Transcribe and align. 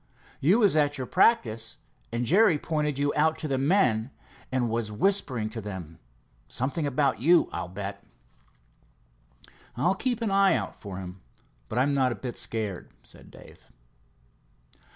You 0.39 0.57
was 0.57 0.75
at 0.75 0.97
your 0.97 1.05
practice, 1.05 1.77
and 2.11 2.25
Jerry 2.25 2.57
pointed 2.57 2.97
you 2.97 3.13
out 3.15 3.37
to 3.37 3.47
the 3.47 3.59
men, 3.59 4.09
and 4.51 4.67
was 4.67 4.91
whispering 4.91 5.47
to 5.51 5.61
them—something 5.61 6.87
about 6.87 7.19
you, 7.21 7.49
I'll 7.51 7.67
bet." 7.67 8.03
"I'll 9.77 9.93
keep 9.93 10.23
an 10.23 10.31
eye 10.31 10.55
out 10.55 10.73
for 10.75 10.97
him, 10.97 11.21
but 11.69 11.77
I'm 11.77 11.93
not 11.93 12.11
a 12.11 12.15
bit 12.15 12.35
scared," 12.35 12.89
said 13.03 13.29
Dave. 13.29 13.67